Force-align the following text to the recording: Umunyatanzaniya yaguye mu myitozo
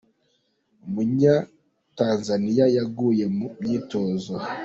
Umunyatanzaniya 0.87 2.65
yaguye 2.77 3.25
mu 3.37 3.47
myitozo 3.59 4.33